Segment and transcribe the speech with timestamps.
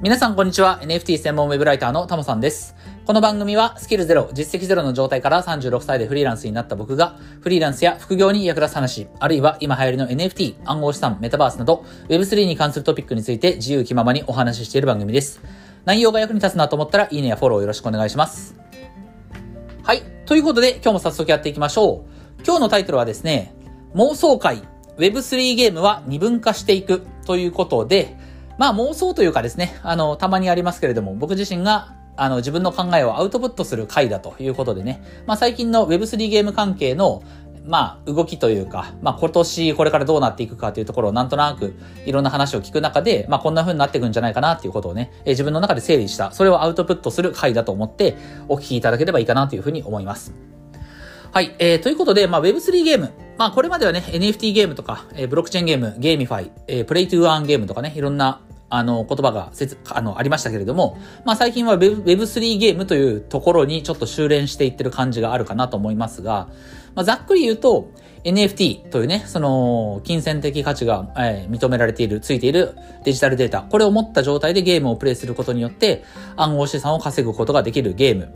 [0.00, 0.78] 皆さんこんにちは。
[0.84, 2.76] NFT 専門ウェブライターのタモさんです。
[3.04, 15.40] この番組はスキルゼロ、実績ゼロの状態から36歳でフリーランスになった僕が、フリーランスや副業に役立つ話、あるいは今流行りの NFT、暗号資産、メタバースなど、Web3 に関するトピックについて自由気ままにお話ししている番組です。
[15.84, 18.54] 内容が役に立つなと思ったら、いいねやフォローよろしくお願いします。
[19.82, 20.02] はい。
[20.26, 22.04] ということで、今日も早速やっていきましょ
[22.38, 22.42] う。
[22.46, 23.52] 今日のタイトルはですね、
[23.96, 24.62] 妄想会、
[24.98, 28.16] Web3 ゲームは二分化していくということで、
[28.58, 37.22] まあ妄想というかですね、あの、たまにありますけれども、僕自身があの、自分の考えをアウトプットする回だということでね、まあ最近の Web3 ゲーム関係の、
[37.64, 41.74] まあ動きというか、まあ今年これからどうなっていくかというところをなんとなく
[42.06, 48.16] いろんな話を聞く中で、まあこんな風になっていくんじゃないかなっていうことをね、え自分の中で整理した、それをアウトプットする回だと思って
[48.48, 50.34] お聞きいただければいいかなというふうに思います。
[51.30, 51.54] はい。
[51.58, 58.40] えー、ということで、まあ Web3 ゲーム、まあこれまではね、NFT ゲームとか、えー、ブロックチェーンゲーム、 GameFi、えー、 Play to Earn ゲームとかね、いろんな
[58.70, 66.48] あの、言葉がせつ、あの、ありましたけれども、まあ最近は Web3 ゲームというところにちょっと修練していってる感じがあるかなと思いますが、
[66.94, 67.90] まあざっくり言うと、
[68.24, 76.04] NFT というね、その、金銭的価値が、えー、認められている、ついているデジタルデータ、これを持った状態でゲームをプレイすることによって、
[76.36, 78.34] 暗号資産を稼ぐことができるゲーム、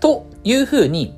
[0.00, 1.14] というふうに、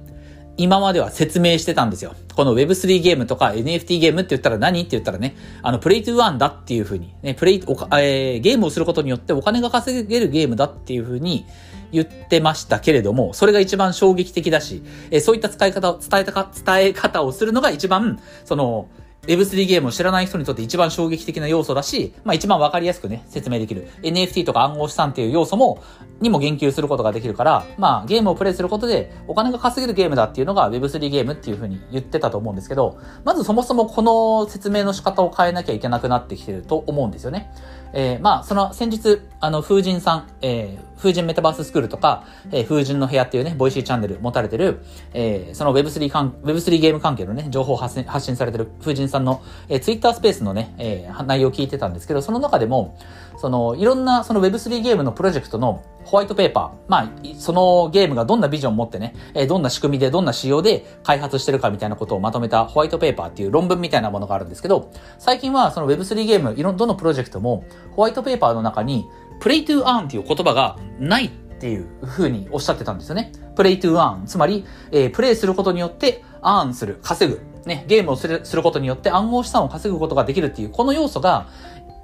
[0.57, 2.15] 今までは説明してたんですよ。
[2.35, 11.47] この Web3 ゲームとか NFT ゲームって言ったら何って言ったらね、あの、プレイトゥーワンだっていうふうに、ね、プレイ、おか、えー、ゲームをすることによってお金が稼げるゲームだっていうふうに
[11.91, 18.89] 言ってましたけれども、それが一番衝撃的だし、えー、そういった使い方を、伝えたか、伝え方をするのが一番、その、
[19.27, 23.89] Web3 ゲームを知らない人にとって一番衝撃的な要素だし、まあ一番わかりやすくね、説明できる。
[24.03, 25.81] NFT とか暗号資産っていう要素も、
[26.21, 37.53] にも言及することができるから、まあゲームをプレイすることでお金が稼げるゲームだっていうのが Web3 ゲームっていうふうに言ってたと思うんですけど、まずそもそもこの説明の仕方を変えなきゃいけなくなってきてると思うんですよね。
[37.93, 52.97] えー、まあその先日、あの、風神さん、えー、風神メタバーススクールとか、えー、風神の部屋っていうね、ボイシーチャンネル持たれてる、えー、その Web3 関、Web3 ゲーム関係のね、情報発信発信されてる風神さんの、えー、ツイッタースペースのね、えー、内容を聞いてたんですけど、その中でも、
[53.37, 67.65] その、いろんなその Web3 ゲームのプロジェクトのホワイトペーパー、まあ、そのゲームがどんなビジョンを持ってね、えー、どんな仕組みで、どんな仕様で開発してるかみたいなことをまとめたホワイトペーパーっていう論文みたいなものがあるんですけど、最近はその Web3 ゲーム、いろんどのプロジェクトも、
[67.97, 69.07] ホワイトペーパーの中に、
[69.43, 73.33] Play to Earn っていう言葉がないっていう風におっしゃってたんですよね。
[73.57, 74.27] Play to Earn。
[74.27, 77.41] つまり、えー、プレイすることによって earn する、稼ぐ。
[77.67, 81.49] ね、ゲームをするすることによって暗号資産を稼ぐことができるっていう、この要素が、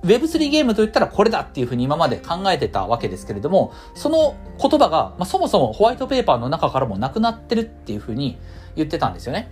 [0.02, 8.36] Web3 ゲームと言ったらこれだっていうふうに今まで考えてたわけですけれども、その言葉が、まあ、そもそもホワイトペーパーの中からもなくなってるっていうふうに
[8.74, 9.48] 言ってたんですよね。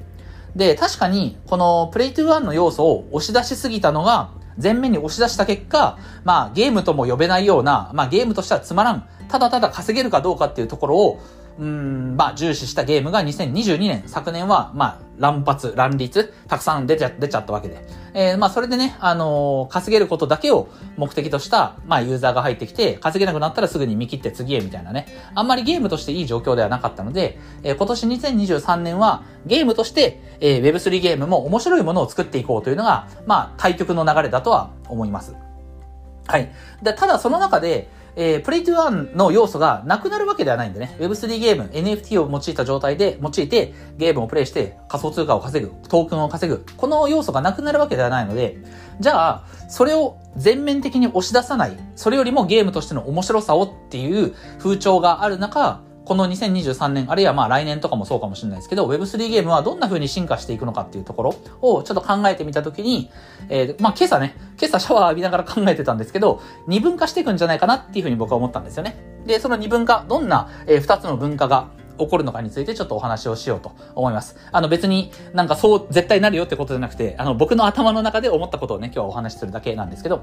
[0.57, 4.31] で、確かに、このプレイトゥーアンの要素を押し出しすぎたのが、
[4.63, 11.21] 前面に押し出した結果、まあゲームとも呼べないような、まあゲームとしてはつまらん、ただただ稼げるかどうかっていうところを、
[11.59, 17.85] うん、まあ、重視したゲームが2022年、昨年は、まあ、乱発、乱立、たくさん出ちゃ、出ちゃったわけで。
[18.15, 25.07] えー、まあ、それでね、あのー、稼げることだけを目的とした、まあ、ユーザーが入ってきて、稼げなくなったらすぐに見切って次へみたいなね。
[25.35, 35.35] あんまりゲームとしていい状況ではなかったので、えー、今年2023年は、ゲームとして、えー、Web3 ゲームも面白いものを作っていこうというのが、まあ、対局の流れだとは思います。
[36.27, 36.51] はい。
[36.83, 40.97] で、ただその中で、えー、プレイトゥワンの要素がなくなるわけではないんでね。
[40.99, 46.65] Web3 ゲーム、NFT を用いた状態で、用いてゲームをプレイして仮想通貨を稼ぐ、トークンを稼ぐ。
[46.77, 48.57] この要素がなくなるわけではないので、
[49.01, 51.77] じゃあ、それを全面的に押し出さない。
[51.95, 63.11] それよりもゲームとしての面白さをっていう風潮がある中、この2023年、あるいはまあ来年とかもそうかもしれないですけど、Web3 ゲームはどんな風に進化していくのかっていうところをちょっと考えてみたときに、
[63.49, 68.97] えー、まあ今朝ね、今朝シャワー浴びながら考えてたんですけど、二分化していくんじゃないかなっていう風に僕は思ったんですよね。
[69.27, 74.37] で、その二分化、どんな、えー、二つの文化が起こるのかについてちょっとお話をしようと思います。
[74.53, 80.23] あの別になんかそう絶対なるよってことじゃなくて、あの僕の頭の中で思ったことをね、今日はお話しするだけなんですけど、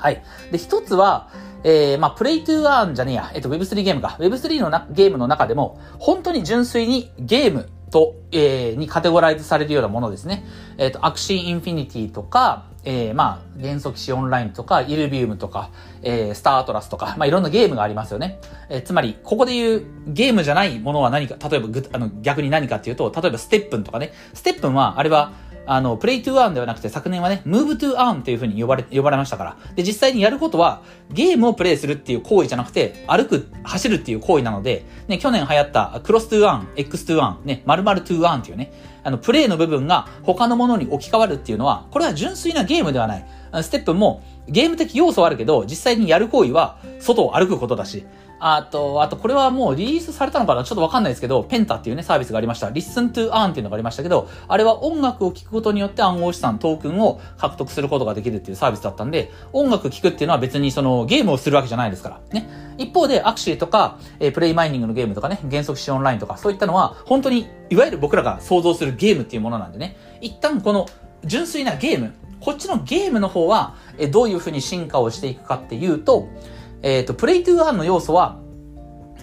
[0.00, 0.22] はい。
[0.50, 1.28] で、一つは、
[1.62, 4.16] えー、まあ、プレイトゥーアーンじゃねえや、えっと、Web3 ゲームか。
[4.18, 10.44] Web3 のなゲームの中でも、本当に純粋にゲームと、えー、にカテゴライズされるようなものですね。
[10.78, 15.70] えっ、ー、と、アクシーインフィニティとか、えー、まあ、元素騎士オンラインとか、イルビウムとか、
[16.02, 18.38] えー、スターアトラスとか、まあ、いろんなゲームがありますよね。
[18.70, 24.12] えー、つまり、ここで言うゲームじゃないものは何か、例えばぐ、あの、逆に何かっていうと、例えばステップンとかね。
[24.32, 25.32] ステップンは、あれは、
[25.72, 29.56] あの、 Play to Earn ではなくて昨年はね、 Move to Earn っていう風に呼ばれ、呼ばれましたから。
[29.76, 30.82] で、実際にやることは、
[31.12, 38.72] ゲームをプレイするっていう行為じゃなくて、歩く、走るっていう行為なので、ね、去年流行った Cross to Earn、X to Earn、ね、〇〇 to Earn っていうね、
[39.04, 43.26] あの、プレイの部分が他のものに置き換わるっていうのは、これは純粋なゲームではない。
[43.62, 48.04] ステップも、ゲーム的要素はあるけど、実際にやる行為は外を歩くことだし、
[48.40, 50.64] あと、あとこれはもうリリースされたのかな？
[50.64, 52.68] ちょっとわかんないですけど、ペンタっていうね、サービスがありました。
[52.68, 62.20] Listen to Earn っていうのがありましたけど、あれは音楽を聴くことによって暗号資産、トークンを獲得することができるっていうサービスだったんで、音楽聴くっていうのは別にそのゲームをするわけじゃないですから。
[62.32, 62.48] ね。
[62.78, 70.86] 一方で、アクシーとか、えー、プレイマイニングのゲームとかね、原則シオンラインとか、そういったのは、本当に、いわゆる僕らが想像するゲームっていうものなんでね、一旦この
[71.24, 76.26] 純粋なゲーム、こっちのゲームの方は、えー、どういうふうに進化をしていくかっていうと、
[76.82, 78.40] えっ、ー、と、プレイトゥーアーンの要素は、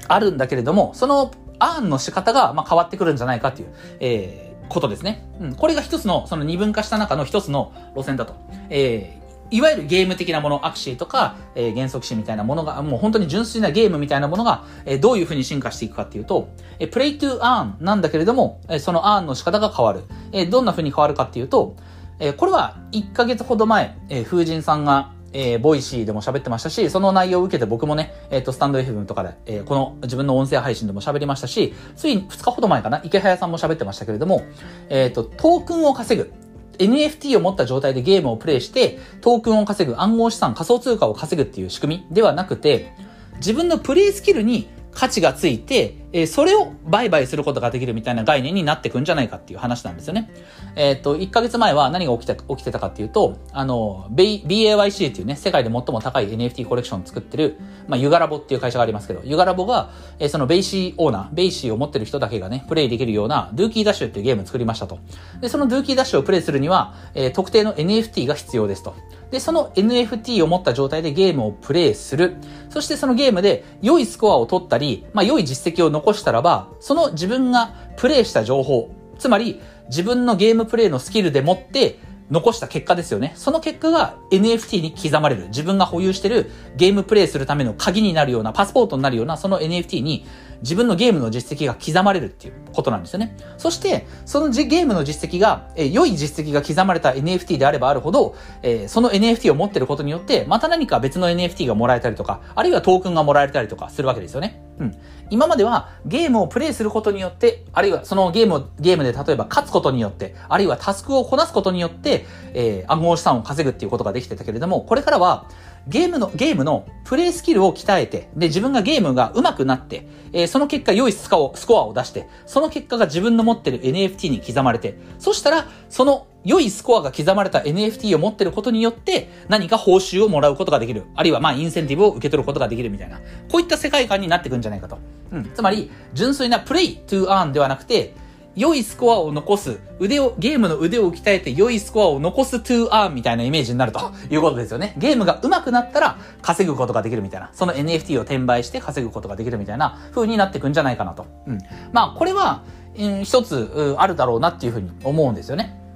[0.08, 5.28] あるんだけれども、そのアーンの仕方が、まあ、変わってくるんじゃないかっていう、えー、ことですね。
[5.40, 5.56] うん。
[5.56, 8.36] これが一つの、その二分化した中の一つの路線だと。
[8.70, 16.50] えー、いわゆるゲーム的なもの、アクシーとか、えー、原則詞みたいなものが、もう本当に純粋なゲームみたいなものが、えー、どういう風に進化していくかっていうと、
[16.80, 20.04] えー、 Play to Earn なんだけれども、えー、その Earn の仕方が変わる。
[20.32, 21.76] えー、どんな風に変わるかっていうと、
[22.20, 34.44] えー、これは1ヶ月ほど前、えー、風神さんが、えー、ボイシーでも喋ってましたし、その内容を受けて僕もね、えっ、ー、と、スタンド FM とかで、えー、この自分の音声配信でも喋りましたし、つい2日ほど前かな、イケハヤさんも喋ってましたけれども、
[34.90, 36.32] えっ、ー、と、トークンを稼ぐ。
[36.80, 42.94] NFT を持った状態でゲームをプレイして、トークンを稼ぐ、暗号資産、仮想通貨を稼ぐっていう仕組みではなくて、
[43.38, 50.32] 自分のプレイスキルに価値がついて、えー、それを売買することができるみたいな概念になってくんじゃないかっていう話なんですよね。
[50.76, 57.58] えっ、と、1ヶ月前は何が起きて、起きてたかっていうと、あの、BAYC っていうね、世界で最も高い NFT コレクションを作ってる、
[57.88, 65.00] まあ、ユガラボっていう会社がありますけど、ユガラボが、えー、その BAYC オーナー、 BAYC を持ってる人だけがね、プレイできるような、 Dookey Dash っていうゲームを作りましたと。
[65.42, 68.96] で、その Dookey Dash をプレイするには、えー、特定の NFT が必要ですと。
[69.32, 72.38] で、その NFT を持った状態でゲームをプレイする。
[72.70, 79.60] そしてそのゲームで良いスコアを取ったり、まあ良い実績を残したらば、その自分がプレイした情報、つまり
[79.90, 82.00] 自分のゲームプレイのスキルでもって
[82.30, 83.34] 残した結果ですよね。
[83.36, 85.48] その結果が NFT に刻まれる。
[85.48, 90.26] 自分が保有してるゲームプレイするための鍵になるような、パスポートになるような、その NFT に
[90.62, 93.38] 自分のゲームの実績が刻まれるっていうことなんですよね。
[93.58, 104.67] そして、そのゲームの実績が、え良い実績が刻まれた NFT であればあるほど、えー、その NFT を持ってることによって、また何か別の NFT がもらえたりとか、あるいはトークンがもらえたりとかするわけですよね。
[104.80, 104.96] うん。
[105.30, 115.46] 今まではゲームをプレイすることによって、あるいはそのゲームを、ゲームで例えば勝つことによって、あるいはタスクをこなすことによって、えー、暗号資産を稼ぐっていうことができてたけれども、これからは、
[115.88, 131.04] ゲームの、ゲームのプレイスキルを鍛えて、で、自分がゲームが上手くなって、えー、その結果良いスコアを、スコアを出して、その結果が自分の持ってる NFT に刻まれて、そしたら、その良いスコアが刻まれた NFT を持ってることによって、何か報酬をもらうことができる。
[131.14, 133.20] あるいは、まあ、インセンティブを受け取ることができるみたいな、
[133.52, 134.98] こういった世界観になってくんじゃないかと。
[135.34, 135.52] うん。
[135.54, 138.16] つまり、純粋なプレイ to earn ではなくて、
[138.56, 144.00] 良いスコアを残す、腕を、ゲームの腕を鍛えて良いスコアを残す to earn みたいなイメージになると
[144.30, 144.96] いうことですよね。
[144.98, 147.50] ゲームが上手くなったら稼ぐことができるみたいな。
[147.52, 151.26] その NFT を転売して稼ぐことができるみたいな風になってくんじゃないかなと。
[151.46, 151.60] うん。
[151.92, 152.64] まあ、これは、
[152.98, 155.87] うん、一つ、あるだろうなっていうふうに思うんですよね。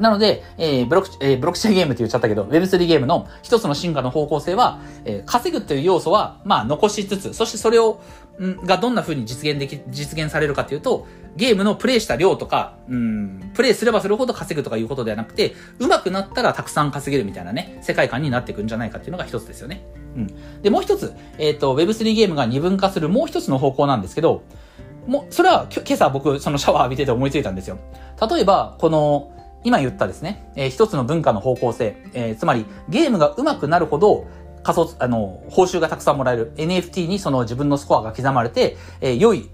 [0.00, 8.00] なので、えー、ブロック、えー、ブロックチェーンゲームって言っちゃったけど、Web3 ゲームの一つの進化の方向性は、えー、稼ぐという要素は、まあ、残しつつ、そしてそれを、
[8.40, 19.84] んがどんな風に実現でき、実現されるかというと、ゲームのプレイした量とか、うん、プレイすればするほど稼ぐとかいうことではなくて、上手くなったらたくさん稼げるみたいなね、世界観になっていくんじゃないかっていうのが一つですよね。
[20.16, 20.62] うん。
[20.62, 24.42] で、もう一つ、えっ、ー、と、Web3 ゲームが二分化するもう一つの方向なんですけど、
[25.06, 27.78] もう、それは今朝僕、そのシャワー浴びてて思いついたんですよ。
[28.30, 29.30] 例えば、この、
[29.64, 34.26] 今言ったですね、えー、一つの文化の方向性、えー、つまりゲームが上手くなるほど
[34.62, 39.48] 仮想、あの、報酬がたくさんもらえる NFT にその自分のスコアが刻まれて、えー、良い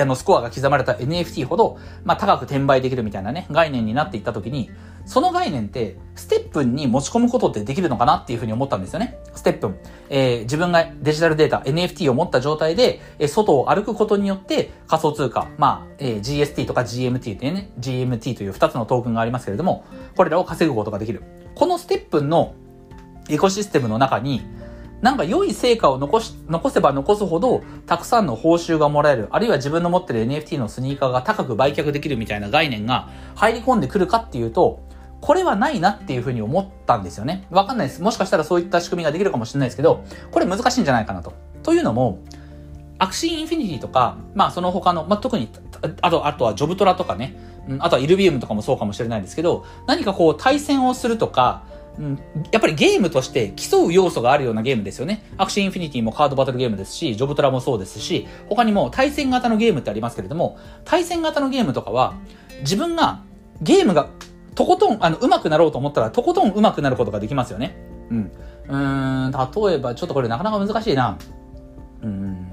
[0.00, 4.70] あの、スコアが刻まれた NFT ほど、まあ、高く転売できるみたいなね、概念になっていったときに、
[5.06, 9.18] その概念って、ステップンに持ち込むことってできるのかなっていうふうに思ったんですよね。
[9.34, 9.76] ステップン。
[10.08, 19.84] えー、自分がデジタルデータ、NFT を持った状態で、えー、外を歩くことによって、仮想通貨、まあ、えー、GST とか GMT ってね、GMT という2つのトークンがありますけれども、
[20.16, 21.22] これらを稼ぐことができる。
[21.54, 22.54] このステップンの
[23.28, 24.42] エコシステムの中に、
[25.04, 34.83] なんか良い成果を残し、残せば残すほど、たくさんの報酬がもらえる、あるいは自分の持ってる NFT のスニーカーが高く売却できるみたいな概念が入り込んでくるかっていうと、
[35.24, 37.46] これはないなっていうふうに思ったんですよね。
[37.48, 38.02] わかんないです。
[38.02, 41.32] もしかしたらそういった仕組みができるかもしれないですけど、これ難しいんじゃないかなと。
[41.62, 42.18] というのも、
[42.98, 45.48] アクシーインフィニティとか、まあその他の、まあ特に、
[46.02, 47.38] あと、あとはジョブトラとかね、
[47.78, 51.62] あとはイルビウムとかもそうかもしれないですけど、何かこう対戦をするとか、
[51.98, 52.20] うん、
[52.52, 55.24] やっぱりゲームとして競う要素があるようなゲームですよね。
[55.38, 62.12] アクシーインフィニティもカードバトルゲームですし、ジョブトラもそうですし、他にも対戦型のゲームってありますけれども、対戦型のゲームとかは、
[62.60, 63.22] 自分が
[63.62, 64.08] ゲームが
[64.54, 67.76] とことん、あの、上手くなろうと思ったら、とことん上手くなることができますよね。
[68.10, 68.32] うん。
[68.68, 71.18] うーん、例えば、ちょっとこれなかなか難しいな。
[72.02, 72.52] うん。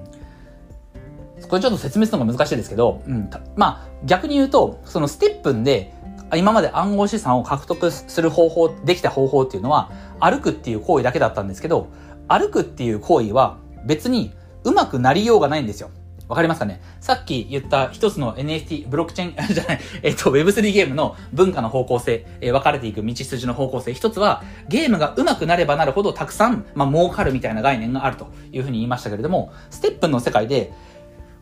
[1.48, 3.29] これちょっと説明するのが難しいですけど、うん。
[3.55, 5.93] まあ、逆に言うと、そのステップンで、
[6.36, 11.88] 今まで暗号資産を獲得する方法、できた方法っていうのは、歩くっていう行為だけだったんですけど、
[12.27, 14.31] 歩くっていう行為は別に
[14.63, 15.89] うまくなりようがないんですよ。
[16.31, 16.81] わかりますかね？
[17.01, 23.93] さっき言った一つの NFT、ブロックチェーン、 じゃない、えっと、Web3 ゲームの文化の方向性、えー、分かれていく道筋の方向性。
[23.93, 30.71] 一つは、ゲームが上手くなればなるほどたくさん、まあ、儲かるみたいな概念があるというふうに言いましたけれども、ステップンの世界で、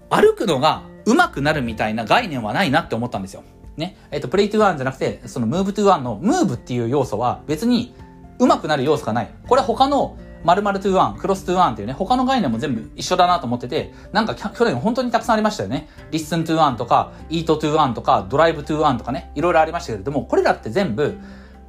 [0.10, 3.44] 歩くのが上手くなるみたいな概念はないなって思ったんですよ。
[3.78, 3.96] ね？
[4.10, 7.94] えっと、 Play to Earn じゃなくて、その Move to Earn の Move っていう要素は別に
[8.40, 9.30] 上手くなる要素がない。
[9.48, 15.90] これは他の〇〇 to Earn、クロス to Earn っていうね、他の概念も全部一緒だなと思ってて、なんか去年本当にたくさんありましたよね。
[16.12, 21.18] Listen to Earn とか、 Eat to Earn とか、 Drive to Earn とかね、いろいろありましたけれども、これらって全部、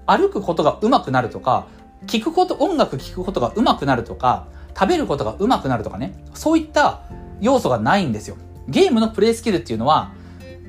[0.06, 1.66] 歩くことが上手くなるとか、
[2.06, 4.46] 聞くこと、音楽聞くことが上手くなるとか、
[4.78, 7.00] 食べることが上手くなるとかね、そういった
[7.40, 8.36] 要素がないんですよ。
[8.68, 10.12] ゲームのプレイスキルっていうのは、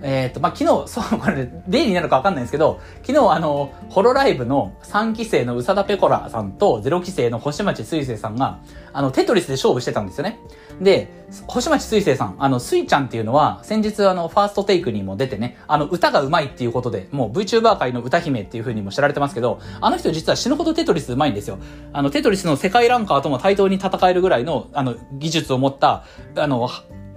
[0.02, 8.60] えっ、ー、と、まあ、昨日、 そう、これ、ね、例になるかわかんないんですけど、昨日あの、ホロライブの3期生の宇佐田ペコラさんと0期生の星町水星さんが、
[8.94, 10.40] あの、テトリスで勝負してたんですよね。
[10.82, 11.10] で、
[11.48, 21.60] 星町水星さん、あの、スイちゃんっていうのは、先日あの、ファーストテイクにも出てね、あの、歌が上手いっていうことで、もう VTuber 界の歌姫っていう風にも知られてますけど、あの人実は死ぬほどテトリス上手いんですよ。
[21.94, 26.04] あの、テトリスの世界ランカーとも対等に戦えるぐらいの、あの、技術を持った、
[26.36, 26.70] あの、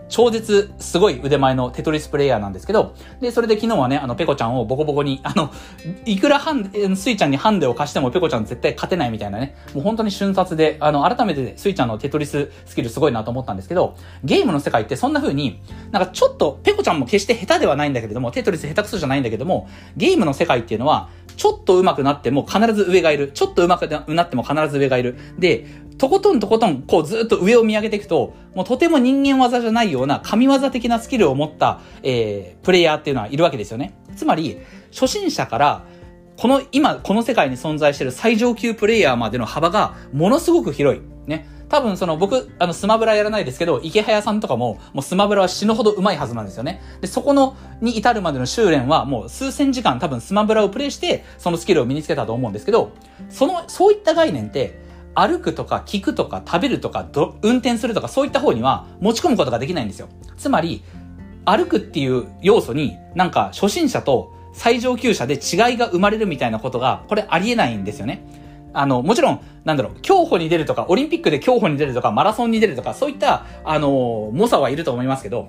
[0.08, 5.50] 超絶すごい腕前のテトリスプレイヤーなんですけど、で、それで昨日はね、あの、ペコちゃんをボコボコに、あの、
[6.04, 23.30] いくらハン、スイちゃんにハンデを貸してもペコちゃん絶対勝てないみたいなね、もう本当に瞬殺で、あの、改めてスイちゃんのテトリススキルすごいなと思ったんですけど、ゲームの世界ってそんな風に、なんかちょっと、ペコちゃんも決して下手ではないんだけれども、テトリス下手くそじゃないんだけども、ゲームの世界っていうのは、ちょっと上手くなっても必ず上がいる。
[23.32, 25.16] ちょっと上手くなっても必ず上がいる。
[25.38, 25.66] で、
[25.98, 33.94] とことんとことん、こうずっと上を見上げていくと、もうとても人間技じゃないような神業的なスキルを持った、えー、プレイヤーっていうのはいるわけですよね。
[34.16, 34.58] つまり、
[34.92, 35.84] 初心者から、
[36.36, 41.02] この、今、この世界に存在している最上級プレイヤーまでの幅がものすごく広い。
[41.26, 41.48] ね。
[41.68, 46.80] 多分その僕、あのスマブラやらないですけど、池早さんとかも、もうスマブラは死ぬほど上手いはずなんですよね。
[47.00, 52.92] で、そこの、に至るまでの修練はもう数千時間多分スマブラをプレイして、そのスキルを身につけたと思うんですけど、
[53.30, 54.83] その、そういった概念って、
[55.14, 57.06] 歩くとか聞くとか食べるとか
[57.42, 60.09] 運転するとかそういった方には持ち込むことができないんですよ。
[60.37, 60.83] つまり、
[61.44, 68.43] 歩くっていう要素になんか初心者と最上級者で違いが生まれるみたいなことが、これありえないんですよね。
[68.74, 75.48] あの、もちろん、なんだろう、競歩に出るとか、オリンピックで競歩に出るとか、マラソンに出るとか、そういった、あの、猛者はいると思いますけど、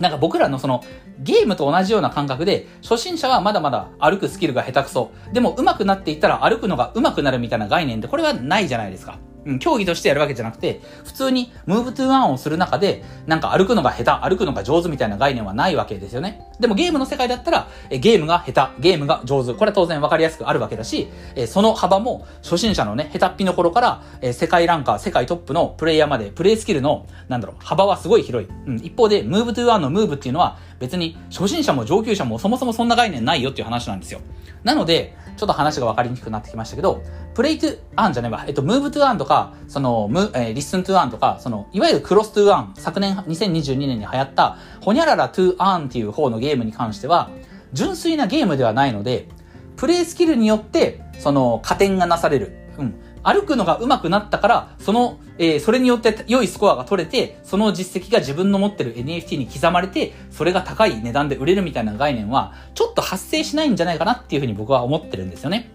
[0.00, 0.82] なんか僕らのその
[1.18, 5.12] ゲームと同じような感覚で、初心者はまだまだ歩くスキルが下手くそ。
[5.32, 9.18] でも上手くなっていったら歩くのが上手くなるみたいな概念ってこれはないじゃないですか。
[9.44, 16.42] うん、競技としてやるわけじゃなくて、普通に Move to Earn をする中で、なんか歩くのが下手、歩くのが上手みたいな概念はないわけですよね。
[16.60, 19.54] でもゲームの世界だったら、えゲームが下手、ゲームが上手。
[19.54, 28.48] これは当然わかりやすくあるわけだし、えその幅も初心者のね、下手っぴの頃から、え世界ランカー、世界トップのプレイヤーまで、プレイスキルの、なんだろう、幅はすごい広い。
[28.66, 34.20] うん、一方で、 Move to Earn の Move っていうのは、別に初心者も上級者もそもそもそんな概念ないよっていう話なんですよ。
[34.62, 37.02] なので、ちょっと話が分かりにくくなってきましたけど、
[37.34, 47.30] プレイトゥアンじゃねえわ、えっと、ムーブトゥアンとか、その、ム、えー、リスントゥアンとか、その、いわゆるクロストゥアン、昨年、2022年に流行った、ホニャララトゥアンっていう方のゲームゲームに関しては、
[47.72, 49.28] 純粋なゲームではないので、
[49.76, 52.52] プレイスキルによって、その、加点がなされる。
[52.78, 52.94] うん。
[53.22, 65.70] 歩くのが上手くなったから、その、えー、それによって良いスコアが取れて、その実績が自分の持ってる NFT に刻まれて、それが高い値段で売れるみたいな概念は、ちょっと発生しないんじゃないかなっていうふうに僕は思ってるんですよね。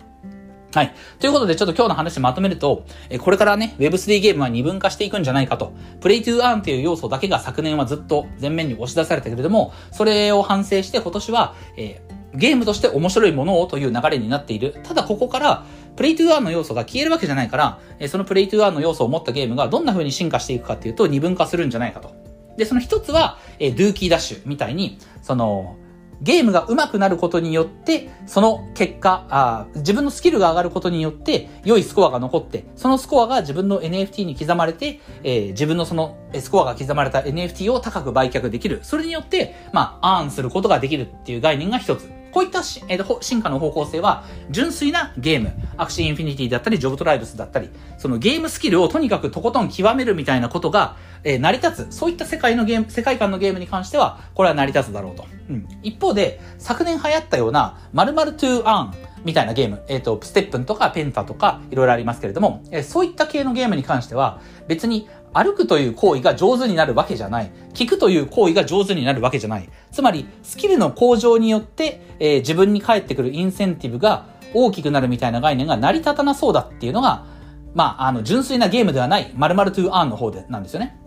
[0.76, 0.94] はい。
[1.22, 5.72] ということで、ちょっと今日の話まとめると、えこれからね、Web3 ゲームは二分化していくんじゃないかと。
[6.02, 14.76] Play to Earn という要素だけが昨年はずっと前面に押し出されたけれども、それを反省して今年は、えー、ゲームとして面白いものをという流れになっている。
[14.84, 15.64] ただここから、
[15.96, 22.14] Play to Earn の要素が消えるわけじゃないから、えその Play to Earn の要素を持ったゲームがどんな風に進化していくかっていうと二分化するんじゃないかと。
[22.58, 25.78] で、その一つは、えー、ドゥーキーダッシュみたいに、その、
[26.22, 38.80] ゲームが上手くなることによって、その結果あ、自分のスキルが上がることによって、良いスコアが残って、そのスコアが自分の NFT に刻まれて、えー、自分のそのスコアが刻まれた NFT を高く売却できる。
[38.84, 42.10] それによって、まあ、アーンすることができるっていう概念が一つ。
[42.36, 51.96] こういった、えー、進化の方向性は、純粋なゲーム、アクシーインフィニティだったり、ジョブトライブスだったり、そのゲームスキルをとにかくとことん極めるみたいなことが、えー、成り立つ。
[51.96, 55.26] そういった世界のゲーム、世界観のゲームに関しては、これは成り立つだろうと。
[55.50, 55.66] うん。
[55.82, 58.92] 一方で、昨年流行ったような、〇〇 to earn、
[59.24, 67.52] みたいなゲーム、えっ、ー、と、ステップンとかペンタとかいろいろありますけれども、えー、そういった系のゲームに関しては、別に歩くという行為が上手になるわけじゃない。
[67.74, 69.70] 聞くという行為が上手になるわけじゃない。
[69.92, 77.26] つまり、スキルの向上によって、えー、自分に返ってくるインセンティブが大きくなるみたいな概念が成り立たなそうだっていうのが、
[77.74, 80.98] まあ、あの、純粋なゲームではない、〇〇 to earn の方で、なんですよね。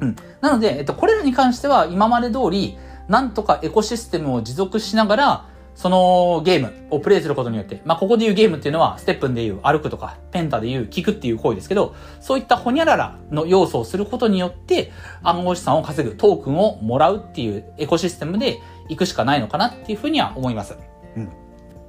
[0.00, 0.16] うん。
[0.42, 2.76] なので、えっと、これらに関しては今まで通り、
[3.08, 5.44] なんとかエコシステムを持続しながら、
[5.76, 14.90] そのゲームをプレイすることによって、まあ、ここで言うゲームっていうのは、ステップンで言う歩くとか、ペンタで言う聞くっていう行為ですけど、そういったホニャララの要素をすることによって、
[15.22, 20.78] 暗号資産を稼ぐ、トークンをもらうっていうエコシステムで行くしかないのかなっていうふうには思います。
[21.14, 21.45] うん。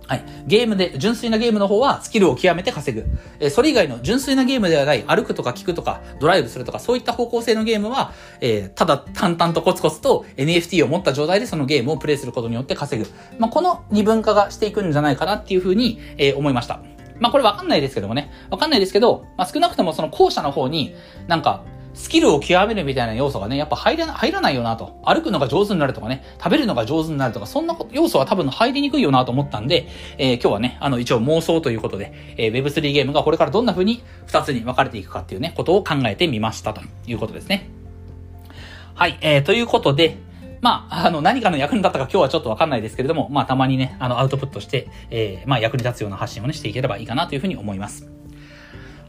[0.07, 0.23] はい。
[0.45, 3.05] ゲームで、純粋なゲームの方はスキルを極めて稼ぐ。
[3.39, 13.09] えー、それ以外の純粋なゲームではない、歩くとか聞くとか、ドライブするとか、そういった方向性のゲームは、えー、ただ淡々とコツコツと NFT を持った状態でそのゲームをプレイすることによって稼ぐ。
[13.37, 16.81] まあ、この二分化がしていくんじゃないかなっていうふうに、えー、思いました。
[17.19, 18.31] まあ、これわかんないですけどもね。
[18.49, 20.95] わかんないですけど、まあ、少なくともその後者の方に、
[21.27, 21.63] なんか、
[21.97, 25.01] スキルを極めるみたいな要素がね、やっぱ入ら入らないよなと。
[25.03, 29.87] 歩くのが上手になるとかね、食べるのが上手になるとか、そんな要素は多分入りにくいよなと思ったんで、
[30.19, 37.67] えー、今日はね、あの一応妄想ということで、えー、Web3 ゲームがこれからどんな風に2つに分かれていくかっていうね、ことを考えてみましたということですね。
[38.93, 40.17] はい、えー、ということで、
[40.61, 48.09] まあ、あの、何かの役に立ったか今日はちょっとわかんないですけれども、まあ、たまにね、あの、アウトプットして、えー、まあ、役に立つような発信をね、していければいいかなというふうに思います。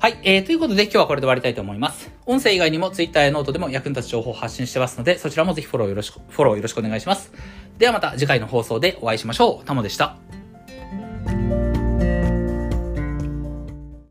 [0.00, 2.12] はい、えー、ということで今日はこれで終わりたいと思います。
[2.24, 7.32] 音声以外にも Twitter やノートでも役に立つ情報を発信してますので、そちらもぜひフォローよろしく、フォローよろしくお願いします。
[7.78, 9.66] ではまた次回の放送でお会いしましょう。
[9.66, 10.16] タモでした。